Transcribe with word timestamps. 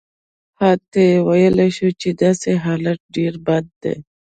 حتی 0.61 1.05
ویلای 1.27 1.69
شو 1.77 1.89
چې 2.01 2.09
داسې 2.21 2.51
حالت 2.63 2.99
ډېر 3.15 3.33
بد 3.45 3.65
دی. 3.81 3.95